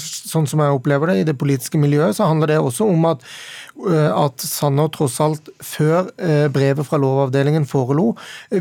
sånn 0.00 0.48
som 0.48 0.62
jeg 0.62 0.74
opplever 0.74 1.10
det 1.10 1.18
i 1.20 1.28
det 1.28 1.36
politiske 1.38 1.78
miljøet, 1.80 2.16
så 2.16 2.30
handler 2.30 2.54
det 2.54 2.62
også 2.62 2.88
om 2.88 3.12
at 3.12 3.28
at 3.74 4.38
Sanner 4.38 4.86
tross 4.94 5.16
alt, 5.18 5.48
før 5.58 6.06
brevet 6.54 6.86
fra 6.86 6.98
Lovavdelingen 7.02 7.64
forelå, 7.66 8.12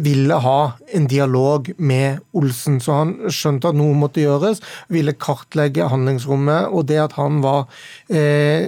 ville 0.01 0.39
ha 0.41 0.55
en 0.97 1.05
dialog 1.13 1.69
med 1.77 2.19
Olsen. 2.35 2.79
Så 2.83 2.97
han 2.97 3.13
skjønte 3.31 3.71
at 3.71 3.79
noe 3.79 3.95
måtte 3.97 4.23
gjøres, 4.23 4.61
ville 4.93 5.15
kartlegge 5.15 5.87
handlingsrommet. 5.93 6.73
Og 6.73 6.87
det 6.91 6.99
at 7.05 7.17
han 7.19 7.41
var, 7.45 7.65
eh, 8.09 8.67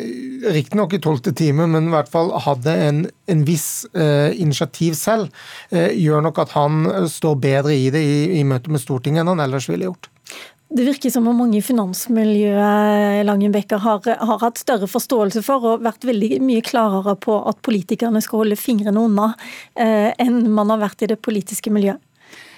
riktignok 0.56 0.94
i 0.94 1.02
tolvte 1.04 1.36
time, 1.36 1.68
men 1.68 1.90
i 1.90 1.96
hvert 1.96 2.12
fall 2.12 2.32
hadde 2.46 2.80
en, 2.88 3.06
en 3.32 3.46
viss 3.48 3.86
eh, 3.94 4.32
initiativ 4.40 4.96
selv, 5.00 5.30
eh, 5.72 5.92
gjør 5.98 6.28
nok 6.30 6.44
at 6.46 6.58
han 6.58 6.84
står 7.10 7.40
bedre 7.42 7.76
i 7.76 7.90
det 7.94 8.04
i, 8.06 8.20
i 8.40 8.44
møte 8.48 8.72
med 8.72 8.84
Stortinget 8.84 9.24
enn 9.26 9.34
han 9.36 9.48
ellers 9.48 9.70
ville 9.72 9.90
gjort. 9.90 10.12
Det 10.76 10.84
virker 10.84 11.12
som 11.14 11.28
om 11.30 11.38
mange 11.38 11.60
i 11.60 11.64
finansmiljøet 11.64 13.22
Langenbecker 13.28 13.84
har, 13.84 14.02
har, 14.02 14.40
hatt 14.42 14.58
større 14.58 14.90
forståelse 14.90 15.44
for 15.46 15.68
og 15.70 15.84
vært 15.86 16.08
veldig 16.10 16.40
mye 16.44 16.64
klarere 16.66 17.14
på 17.22 17.38
at 17.52 17.62
politikerne 17.66 18.22
skal 18.24 18.42
holde 18.42 18.58
fingrene 18.58 19.04
unna 19.06 19.30
eh, 19.78 20.10
enn 20.18 20.42
man 20.56 20.74
har 20.74 20.82
vært 20.82 21.06
i 21.06 21.12
det 21.14 21.22
politiske 21.22 21.72
miljøet. 21.74 22.02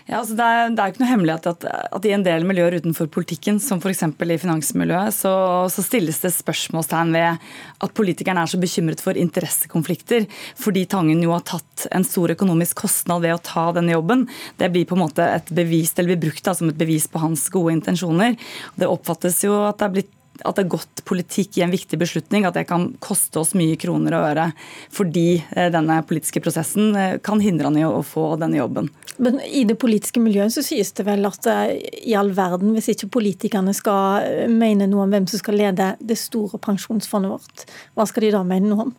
Ja, 0.07 0.21
altså 0.21 0.37
det, 0.39 0.45
er, 0.47 0.69
det 0.71 0.79
er 0.79 0.91
ikke 0.93 1.01
noe 1.01 1.09
hemmelighet 1.09 1.47
at, 1.51 1.65
at, 1.67 2.05
i 2.07 2.13
en 2.15 2.23
del 2.23 2.45
miljøer 2.47 2.77
utenfor 2.79 3.09
politikken, 3.11 3.57
som 3.59 3.81
f.eks. 3.83 4.05
i 4.07 4.37
finansmiljøet, 4.39 5.11
så, 5.11 5.33
så, 5.73 5.83
stilles 5.83 6.21
det 6.23 6.31
spørsmålstegn 6.31 7.11
ved 7.11 7.49
at 7.83 7.95
politikerne 7.97 8.45
er 8.45 8.51
så 8.51 8.59
bekymret 8.61 9.03
for 9.03 9.19
interessekonflikter, 9.19 10.29
fordi 10.55 10.85
Tangen 10.87 11.25
jo 11.25 11.33
har 11.35 11.43
tatt 11.47 11.89
en 11.91 12.07
stor 12.07 12.31
økonomisk 12.37 12.85
kostnad 12.85 13.25
ved 13.25 13.35
å 13.35 13.43
ta 13.43 13.67
denne 13.75 13.97
jobben. 13.97 14.23
Det 14.55 14.71
blir 14.71 14.87
på 14.87 14.95
en 14.95 15.03
måte 15.03 15.27
et 15.27 15.51
bevis, 15.51 15.91
eller 15.97 16.15
blir 16.15 16.29
brukt 16.29 16.47
da, 16.47 16.55
som 16.55 16.71
et 16.71 16.79
bevis 16.79 17.09
på 17.11 17.19
hans 17.25 17.43
gode 17.51 17.75
intensjoner. 17.75 18.39
Det 18.79 18.87
oppfattes 18.87 19.43
jo 19.43 19.59
at 19.67 19.81
det 19.81 19.89
er 19.89 19.97
blitt 19.99 20.13
at 20.46 20.58
det 20.58 20.65
er 20.65 20.72
godt 20.75 21.03
politikk 21.08 21.58
i 21.58 21.63
en 21.65 21.74
viktig 21.74 22.00
beslutning, 22.00 22.46
at 22.46 22.58
det 22.58 22.67
kan 22.70 22.89
koste 23.03 23.41
oss 23.41 23.56
mye 23.58 23.77
kroner 23.79 24.17
og 24.17 24.27
øre. 24.32 24.48
Fordi 24.94 25.27
eh, 25.39 25.70
denne 25.74 26.00
politiske 26.08 26.41
prosessen 26.44 26.96
eh, 26.96 27.17
kan 27.24 27.41
hindre 27.44 27.70
han 27.70 27.79
i 27.79 27.86
å 27.88 28.03
få 28.06 28.36
denne 28.41 28.60
jobben. 28.60 28.89
Men 29.17 29.39
i 29.41 29.63
det 29.65 29.79
politiske 29.82 30.22
miljøet 30.22 30.53
så 30.53 30.62
sies 30.65 30.91
det 30.98 31.08
vel 31.08 31.25
at 31.29 31.48
eh, 31.50 31.77
i 32.12 32.15
all 32.17 32.34
verden, 32.38 32.75
hvis 32.75 32.91
ikke 32.94 33.10
politikerne 33.17 33.74
skal 33.77 34.50
mene 34.51 34.89
noe 34.89 35.08
om 35.08 35.15
hvem 35.15 35.27
som 35.29 35.41
skal 35.41 35.58
lede 35.60 35.94
det 36.00 36.20
store 36.20 36.60
pensjonsfondet 36.62 37.34
vårt, 37.34 37.67
hva 37.98 38.08
skal 38.10 38.27
de 38.27 38.34
da 38.36 38.44
mene 38.48 38.72
noe 38.72 38.88
om? 38.88 38.96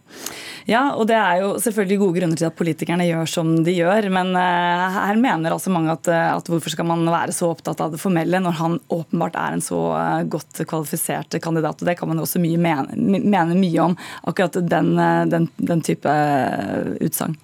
Ja, 0.69 0.89
og 0.99 1.07
det 1.09 1.17
er 1.17 1.43
jo 1.43 1.55
selvfølgelig 1.63 2.01
gode 2.03 2.19
grunner 2.19 2.41
til 2.41 2.49
at 2.49 2.57
politikerne 2.59 3.07
gjør 3.09 3.31
som 3.31 3.53
de 3.65 3.73
gjør, 3.73 4.11
men 4.13 4.35
her 4.37 5.17
mener 5.21 5.55
altså 5.55 5.73
mange 5.73 5.95
at, 5.95 6.11
at 6.11 6.51
hvorfor 6.51 6.75
skal 6.75 6.89
man 6.91 7.07
være 7.09 7.33
så 7.33 7.49
opptatt 7.55 7.81
av 7.81 7.95
det 7.95 8.01
formelle 8.03 8.41
når 8.43 8.59
han 8.59 8.77
åpenbart 8.93 9.39
er 9.41 9.57
en 9.57 9.65
så 9.65 9.81
godt 10.29 10.61
kvalifisert 10.69 11.28
nominerte 11.29 11.41
kandidat. 11.41 11.81
og 11.81 11.87
Det 11.87 11.99
kan 11.99 12.09
man 12.09 12.19
også 12.19 12.41
mye 12.41 12.59
mene, 12.59 12.97
mene 12.97 13.55
mye 13.55 13.81
om, 13.81 13.97
akkurat 14.25 14.57
den, 14.69 14.97
den, 15.31 15.49
den 15.57 15.81
type 15.83 16.09
eh, 16.09 16.97
utsagn. 17.01 17.37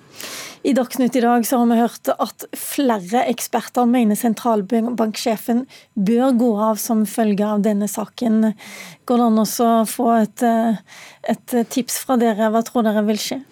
I 0.64 0.72
Dagsnytt 0.72 1.16
i 1.16 1.20
dag 1.20 1.44
så 1.44 1.58
har 1.58 1.66
vi 1.66 1.76
hørt 1.76 2.08
at 2.08 2.44
flere 2.56 3.26
eksperter 3.28 3.84
mener 3.84 4.16
sentralbanksjefen 4.16 5.66
bør 5.94 6.32
gå 6.32 6.52
av 6.70 6.76
som 6.80 7.04
følge 7.04 7.44
av 7.44 7.60
denne 7.60 7.86
saken. 7.86 8.54
Går 9.04 9.18
det 9.20 9.26
an 9.26 9.42
å 9.44 9.84
få 9.84 10.08
et, 10.22 10.42
eh, 10.42 10.80
et 11.28 11.68
tips 11.68 11.98
fra 12.04 12.16
dere? 12.16 12.50
Hva 12.50 12.64
tror 12.64 12.82
dere 12.84 13.04
vil 13.04 13.20
skje? 13.20 13.42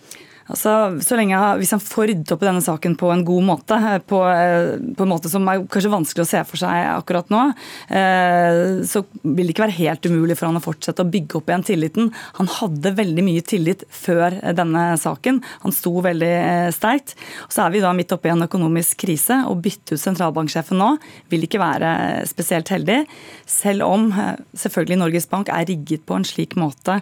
Altså, 0.51 0.73
så 1.05 1.17
lenge, 1.19 1.39
Hvis 1.61 1.73
han 1.75 1.83
får 1.83 2.09
ryddet 2.11 2.33
opp 2.35 2.43
i 2.43 2.49
denne 2.49 2.63
saken 2.65 2.97
på 2.99 3.11
en 3.13 3.25
god 3.25 3.45
måte, 3.47 3.77
eh, 3.77 3.99
på, 3.99 4.19
eh, 4.27 4.79
på, 4.97 5.05
en 5.05 5.13
måte 5.13 5.31
som 5.31 5.47
er 5.49 5.63
kanskje 5.71 5.93
vanskelig 5.93 6.25
å 6.25 6.31
se 6.31 6.43
for 6.49 6.57
seg 6.59 6.89
akkurat 6.91 7.31
nå, 7.31 7.43
eh, 7.89 8.83
så 8.83 9.05
vil 9.23 9.47
det 9.47 9.55
ikke 9.55 9.67
være 9.67 9.79
helt 9.79 10.03
umulig 10.03 10.37
for 10.37 10.47
han 10.47 10.59
å 10.59 10.65
fortsette 10.65 11.05
å 11.05 11.11
bygge 11.11 11.39
opp 11.39 11.49
igjen 11.51 11.67
tilliten. 11.71 12.13
Han 12.41 12.51
hadde 12.51 12.95
veldig 12.99 13.25
mye 13.25 13.43
tillit 13.43 13.85
før 13.89 14.41
denne 14.55 14.99
saken. 14.99 15.43
Han 15.63 15.73
sto 15.73 15.95
veldig 16.03 16.73
sterkt. 16.75 17.15
Så 17.49 17.65
er 17.65 17.71
vi 17.71 17.81
da 17.81 17.93
midt 17.93 18.13
oppe 18.13 18.29
i 18.29 18.35
en 18.35 18.43
økonomisk 18.43 18.99
krise. 19.07 19.45
Å 19.47 19.55
bytte 19.55 19.95
ut 19.95 20.03
sentralbanksjefen 20.03 20.79
nå 20.79 20.97
vil 21.31 21.47
ikke 21.47 21.63
være 21.63 22.27
spesielt 22.27 22.69
heldig, 22.73 23.05
selv 23.47 23.87
om 23.87 24.11
selvfølgelig 24.57 24.99
Norges 24.99 25.29
Bank 25.31 25.49
er 25.53 25.69
rigget 25.69 26.07
på 26.07 26.17
en 26.17 26.27
slik 26.27 26.57
måte 26.59 27.01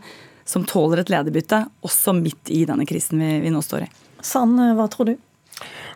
som 0.50 0.66
tåler 0.66 1.04
et 1.04 1.12
lederbytte, 1.12 1.62
også 1.86 2.14
midt 2.16 2.50
i 2.50 2.64
denne 2.66 2.86
krisen 2.88 3.22
vi, 3.22 3.36
vi 3.44 3.52
nå 3.54 3.62
står 3.62 3.86
i. 3.86 3.90
Sann, 4.26 4.56
hva 4.76 4.88
tror 4.90 5.12
du? 5.12 5.18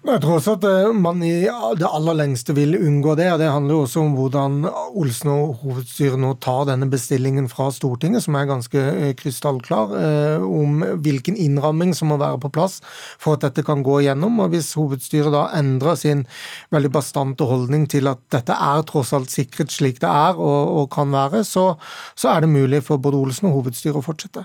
Jeg 0.04 0.20
tror 0.20 0.34
også 0.36 0.54
at 0.58 0.64
eh, 0.68 0.90
man 0.92 1.22
i 1.24 1.46
det 1.80 1.88
aller 1.88 2.16
lengste 2.18 2.52
vil 2.52 2.76
unngå 2.76 3.14
det. 3.16 3.30
og 3.32 3.38
Det 3.40 3.48
handler 3.48 3.72
jo 3.72 3.84
også 3.86 4.02
om 4.02 4.16
hvordan 4.18 4.56
Olsen 5.00 5.30
og 5.32 5.54
hovedstyret 5.62 6.20
nå 6.20 6.34
tar 6.44 6.66
denne 6.68 6.90
bestillingen 6.92 7.46
fra 7.48 7.70
Stortinget, 7.72 8.26
som 8.26 8.36
er 8.36 8.50
ganske 8.50 8.82
eh, 8.90 9.14
krystallklar, 9.16 9.94
eh, 9.96 10.44
om 10.44 10.84
hvilken 11.00 11.38
innramming 11.40 11.94
som 11.96 12.12
må 12.12 12.18
være 12.20 12.42
på 12.42 12.52
plass 12.52 12.82
for 13.16 13.38
at 13.38 13.46
dette 13.46 13.64
kan 13.64 13.80
gå 13.86 14.02
igjennom. 14.02 14.42
og 14.44 14.52
Hvis 14.52 14.74
hovedstyret 14.76 15.32
da 15.32 15.46
endrer 15.56 15.96
sin 15.96 16.26
veldig 16.74 16.92
bastante 16.92 17.48
holdning 17.48 17.88
til 17.88 18.12
at 18.12 18.20
dette 18.34 18.52
er 18.52 18.84
tross 18.84 19.14
alt 19.16 19.32
sikret 19.32 19.72
slik 19.72 20.02
det 20.04 20.10
er 20.10 20.36
og, 20.36 20.74
og 20.82 20.90
kan 20.92 21.16
være, 21.16 21.46
så, 21.48 21.78
så 22.12 22.34
er 22.34 22.44
det 22.44 22.52
mulig 22.52 22.82
for 22.84 23.00
både 23.00 23.22
Olsen 23.24 23.48
og 23.48 23.62
hovedstyret 23.62 24.02
å 24.02 24.04
fortsette. 24.04 24.44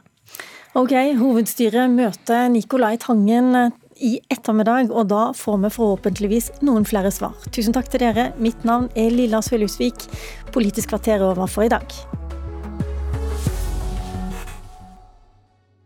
Ok, 0.77 0.93
Hovedstyret 1.19 1.91
møter 1.91 2.47
Nicolai 2.53 2.95
Tangen 3.01 3.73
i 4.01 4.15
ettermiddag, 4.31 4.91
og 4.91 5.09
da 5.11 5.29
får 5.35 5.59
vi 5.65 5.73
forhåpentligvis 5.75 6.51
noen 6.65 6.87
flere 6.87 7.11
svar. 7.13 7.35
Tusen 7.55 7.75
takk 7.75 7.91
til 7.91 8.03
dere. 8.05 8.31
Mitt 8.39 8.65
navn 8.67 8.89
er 8.95 9.11
Lilla 9.13 9.43
Svelhusvik. 9.45 10.07
Politisk 10.55 10.95
kvarter 10.95 11.23
over 11.25 11.49
for 11.51 11.67
i 11.67 11.71
dag. 11.71 12.28